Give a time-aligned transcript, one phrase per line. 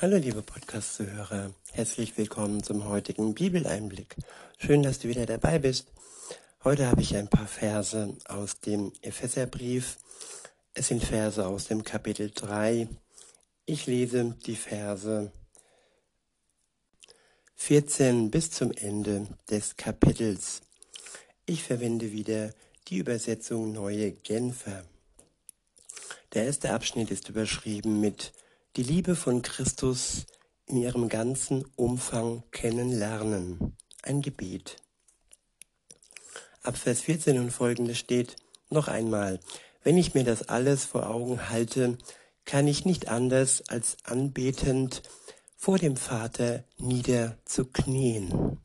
[0.00, 4.14] Hallo liebe Podcast-Zuhörer, herzlich willkommen zum heutigen Bibeleinblick.
[4.56, 5.88] Schön, dass du wieder dabei bist.
[6.62, 9.98] Heute habe ich ein paar Verse aus dem Epheserbrief.
[10.72, 12.86] Es sind Verse aus dem Kapitel 3.
[13.66, 15.32] Ich lese die Verse
[17.56, 20.60] 14 bis zum Ende des Kapitels.
[21.44, 22.54] Ich verwende wieder
[22.86, 24.84] die Übersetzung Neue Genfer.
[26.34, 28.32] Der erste Abschnitt ist überschrieben mit
[28.78, 30.24] die Liebe von Christus
[30.66, 33.76] in ihrem ganzen Umfang kennenlernen.
[34.04, 34.76] Ein Gebet.
[36.62, 38.36] Ab Vers 14 und folgende steht
[38.70, 39.40] noch einmal,
[39.82, 41.98] wenn ich mir das alles vor Augen halte,
[42.44, 45.02] kann ich nicht anders als anbetend
[45.56, 48.60] vor dem Vater niederzuknien.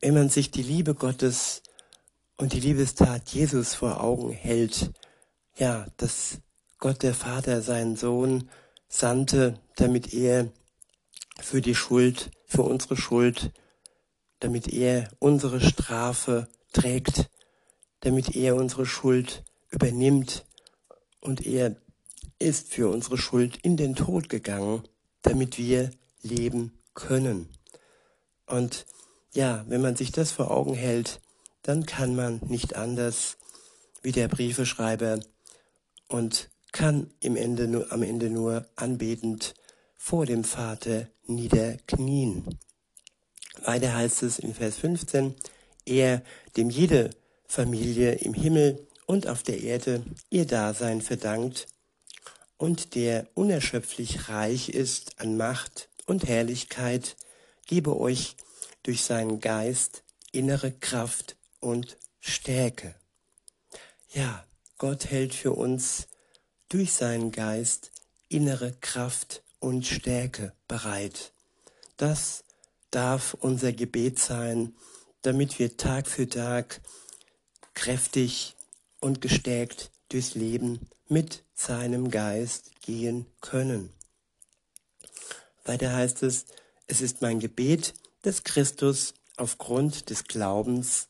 [0.00, 1.62] Wenn man sich die Liebe Gottes
[2.38, 4.92] und die Liebestat Jesus vor Augen hält,
[5.58, 6.38] ja, das
[6.78, 8.48] Gott der Vater seinen Sohn
[8.88, 10.48] sandte, damit er
[11.40, 13.52] für die Schuld, für unsere Schuld,
[14.40, 17.28] damit er unsere Strafe trägt,
[18.00, 20.44] damit er unsere Schuld übernimmt
[21.20, 21.76] und er
[22.38, 24.82] ist für unsere Schuld in den Tod gegangen,
[25.22, 25.90] damit wir
[26.22, 27.48] leben können.
[28.46, 28.86] Und
[29.34, 31.20] ja, wenn man sich das vor Augen hält,
[31.62, 33.36] dann kann man nicht anders
[34.02, 35.20] wie der Briefeschreiber
[36.08, 39.54] und kann im Ende am Ende nur anbetend
[39.96, 42.58] vor dem Vater niederknien.
[43.64, 45.34] Weiter heißt es in Vers 15,
[45.84, 46.22] er,
[46.56, 47.10] dem jede
[47.46, 51.66] Familie im Himmel und auf der Erde ihr Dasein verdankt
[52.58, 57.16] und der unerschöpflich reich ist an Macht und Herrlichkeit,
[57.66, 58.36] gebe euch
[58.82, 62.94] durch seinen Geist innere Kraft und Stärke.
[64.12, 64.44] Ja,
[64.76, 66.08] Gott hält für uns
[66.68, 67.90] durch seinen Geist
[68.28, 71.32] innere Kraft und Stärke bereit.
[71.96, 72.44] Das
[72.90, 74.74] darf unser Gebet sein,
[75.22, 76.80] damit wir Tag für Tag
[77.74, 78.56] kräftig
[79.00, 83.92] und gestärkt durchs Leben mit seinem Geist gehen können.
[85.64, 86.46] Weiter heißt es,
[86.86, 91.08] es ist mein Gebet, dass Christus aufgrund des Glaubens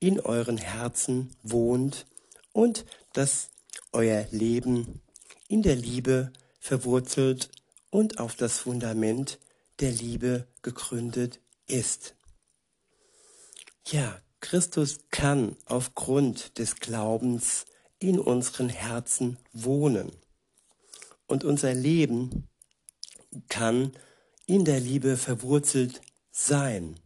[0.00, 2.06] in euren Herzen wohnt
[2.52, 3.48] und dass
[3.96, 5.00] euer Leben
[5.48, 6.30] in der Liebe
[6.60, 7.50] verwurzelt
[7.90, 9.38] und auf das Fundament
[9.80, 12.14] der Liebe gegründet ist.
[13.88, 17.64] Ja, Christus kann aufgrund des Glaubens
[17.98, 20.12] in unseren Herzen wohnen.
[21.26, 22.48] Und unser Leben
[23.48, 23.92] kann
[24.44, 27.00] in der Liebe verwurzelt sein.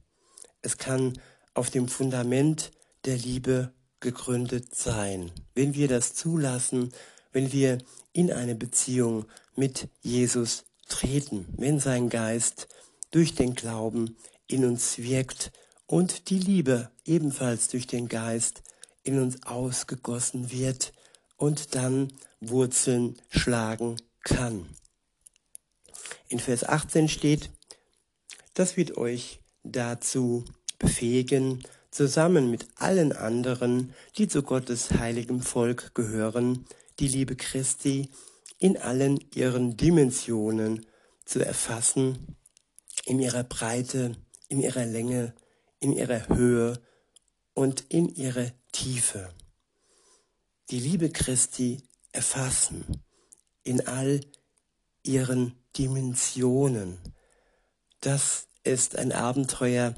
[0.60, 1.20] Es kann
[1.54, 2.72] auf dem Fundament
[3.04, 5.30] der Liebe gegründet sein.
[5.54, 6.92] Wenn wir das zulassen,
[7.32, 7.78] wenn wir
[8.12, 12.68] in eine Beziehung mit Jesus treten, wenn sein Geist
[13.10, 14.16] durch den Glauben
[14.46, 15.52] in uns wirkt
[15.86, 18.62] und die Liebe ebenfalls durch den Geist
[19.02, 20.92] in uns ausgegossen wird
[21.36, 24.66] und dann Wurzeln schlagen kann.
[26.28, 27.50] In Vers 18 steht,
[28.54, 30.44] das wird euch dazu
[30.78, 36.66] befähigen, zusammen mit allen anderen, die zu Gottes heiligem Volk gehören,
[36.98, 38.10] die Liebe Christi
[38.58, 40.86] in allen ihren Dimensionen
[41.24, 42.36] zu erfassen,
[43.06, 44.16] in ihrer Breite,
[44.48, 45.34] in ihrer Länge,
[45.80, 46.80] in ihrer Höhe
[47.54, 49.30] und in ihrer Tiefe.
[50.70, 52.84] Die Liebe Christi erfassen
[53.62, 54.20] in all
[55.02, 56.98] ihren Dimensionen.
[58.00, 59.94] Das ist ein Abenteuer,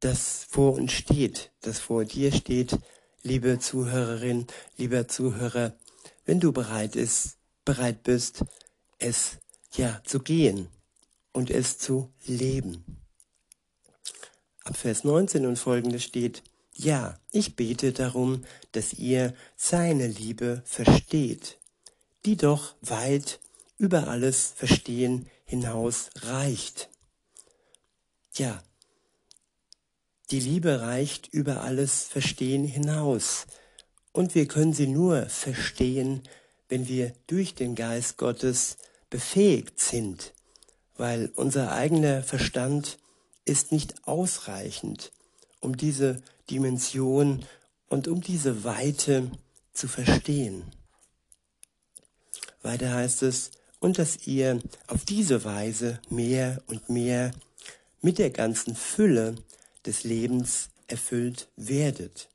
[0.00, 2.78] das vor uns steht, das vor dir steht,
[3.22, 4.46] liebe Zuhörerin,
[4.76, 5.74] lieber Zuhörer,
[6.24, 8.44] wenn du bereit ist, bereit bist,
[8.98, 9.38] es
[9.72, 10.68] ja zu gehen
[11.32, 12.84] und es zu leben.
[14.64, 16.42] Ab Vers 19 und folgende steht,
[16.72, 21.58] ja, ich bete darum, dass ihr seine Liebe versteht,
[22.24, 23.40] die doch weit
[23.78, 26.90] über alles Verstehen hinaus reicht.
[28.34, 28.62] Ja,
[30.30, 33.46] die Liebe reicht über alles Verstehen hinaus.
[34.12, 36.22] Und wir können sie nur verstehen,
[36.68, 38.76] wenn wir durch den Geist Gottes
[39.10, 40.32] befähigt sind,
[40.96, 42.98] weil unser eigener Verstand
[43.44, 45.12] ist nicht ausreichend,
[45.60, 47.44] um diese Dimension
[47.88, 49.30] und um diese Weite
[49.72, 50.64] zu verstehen.
[52.62, 57.30] Weiter heißt es, und dass ihr auf diese Weise mehr und mehr
[58.00, 59.36] mit der ganzen Fülle
[59.86, 62.28] des Lebens erfüllt werdet,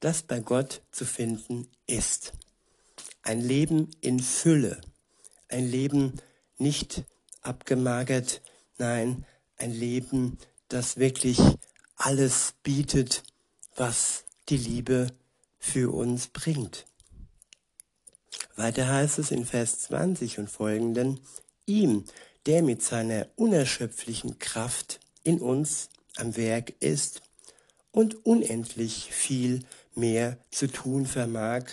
[0.00, 2.32] das bei Gott zu finden ist.
[3.22, 4.80] Ein Leben in Fülle,
[5.48, 6.20] ein Leben
[6.58, 7.04] nicht
[7.42, 8.40] abgemagert,
[8.78, 9.24] nein,
[9.56, 10.38] ein Leben,
[10.68, 11.38] das wirklich
[11.96, 13.22] alles bietet,
[13.74, 15.08] was die Liebe
[15.58, 16.86] für uns bringt.
[18.56, 21.20] Weiter heißt es in Vers 20 und folgenden,
[21.66, 22.04] ihm,
[22.46, 27.22] der mit seiner unerschöpflichen Kraft in uns am Werk ist
[27.90, 29.64] und unendlich viel
[29.94, 31.64] mehr zu tun vermag,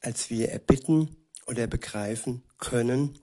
[0.00, 3.18] als wir erbitten oder begreifen können.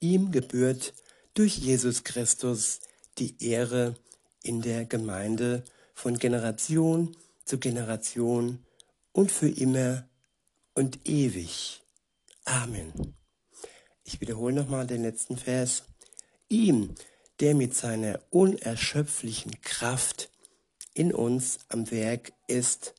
[0.00, 0.94] Ihm gebührt
[1.34, 2.80] durch Jesus Christus
[3.18, 3.94] die Ehre
[4.42, 8.64] in der Gemeinde von Generation zu Generation
[9.12, 10.08] und für immer
[10.74, 11.82] und ewig.
[12.44, 13.14] Amen.
[14.02, 15.84] Ich wiederhole nochmal den letzten Vers.
[16.48, 16.94] Ihm,
[17.40, 20.30] der mit seiner unerschöpflichen Kraft
[20.94, 22.94] in uns am Werk ist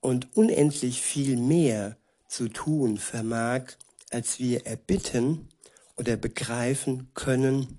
[0.00, 1.96] und unendlich viel mehr
[2.28, 3.72] zu tun vermag,
[4.10, 5.48] als wir erbitten
[5.96, 7.78] oder begreifen können,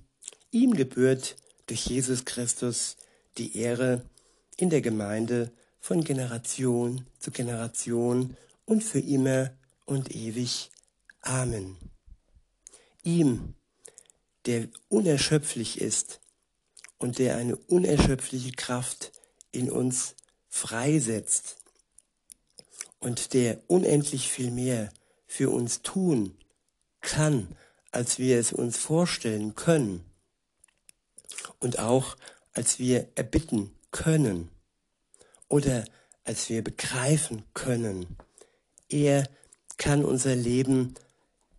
[0.52, 1.38] ihm gebührt
[1.68, 2.98] durch Jesus Christus
[3.38, 4.04] die Ehre
[4.58, 9.52] in der Gemeinde von Generation zu Generation und für immer
[9.86, 10.70] und ewig.
[11.22, 11.78] Amen.
[13.04, 13.56] Ihm,
[14.46, 16.22] der unerschöpflich ist
[16.98, 19.12] und der eine unerschöpfliche Kraft
[19.52, 20.16] in uns
[20.48, 21.58] freisetzt
[23.00, 24.92] und der unendlich viel mehr
[25.28, 26.38] für uns tun
[27.02, 27.56] kann,
[27.92, 30.04] als wir es uns vorstellen können
[31.60, 32.18] und auch
[32.54, 34.50] als wir erbitten können
[35.48, 35.86] oder
[36.24, 38.18] als wir begreifen können.
[38.90, 39.28] Er
[39.78, 40.96] kann unser Leben,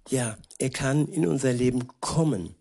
[0.09, 2.55] ja, er kann in unser Leben kommen.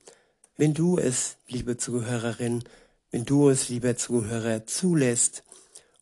[0.60, 2.66] Wenn du es, liebe Zuhörerin,
[3.12, 5.46] wenn du es, lieber Zuhörer, zulässt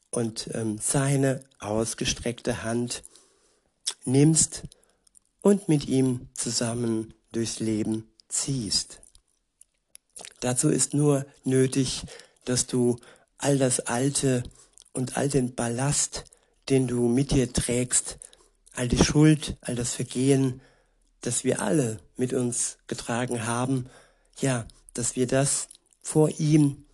[0.09, 3.03] und ähm, seine ausgestreckte Hand
[4.03, 4.63] nimmst
[5.41, 8.99] und mit ihm zusammen durchs Leben ziehst.
[10.39, 12.01] Dazu ist nur nötig,
[12.43, 12.97] dass du
[13.37, 14.41] all das Alte
[14.91, 16.23] und all den Ballast,
[16.69, 18.17] den du mit dir trägst,
[18.73, 20.61] all die Schuld, all das Vergehen,
[21.21, 23.87] das wir alle mit uns getragen haben,
[24.39, 25.67] ja, dass wir das
[26.01, 26.85] vor ihm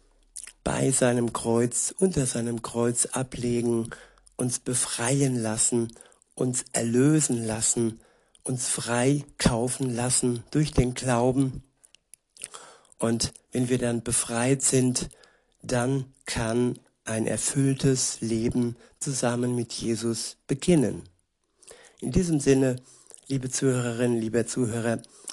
[0.63, 3.89] bei seinem Kreuz, unter seinem Kreuz ablegen,
[4.37, 5.93] uns befreien lassen,
[6.35, 7.99] uns erlösen lassen,
[8.43, 11.63] uns frei kaufen lassen durch den Glauben.
[12.97, 15.09] Und wenn wir dann befreit sind,
[15.61, 21.03] dann kann ein erfülltes Leben zusammen mit Jesus beginnen.
[21.99, 22.77] In diesem Sinne,
[23.27, 25.01] liebe Zuhörerinnen, lieber Zuhörer,